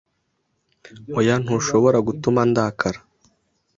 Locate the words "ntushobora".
1.43-1.97